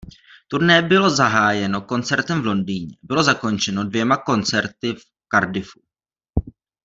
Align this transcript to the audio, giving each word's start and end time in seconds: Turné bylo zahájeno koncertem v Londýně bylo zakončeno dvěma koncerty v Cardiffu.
Turné 0.47 0.81
bylo 0.81 1.09
zahájeno 1.09 1.81
koncertem 1.81 2.41
v 2.41 2.45
Londýně 2.45 2.97
bylo 3.03 3.23
zakončeno 3.23 3.83
dvěma 3.83 4.17
koncerty 4.17 4.93
v 4.93 5.03
Cardiffu. 5.33 5.81